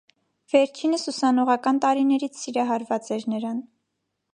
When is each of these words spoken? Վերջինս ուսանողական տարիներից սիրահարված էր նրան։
Վերջինս 0.53 1.03
ուսանողական 1.11 1.83
տարիներից 1.85 2.43
սիրահարված 2.43 3.15
էր 3.19 3.33
նրան։ 3.35 3.67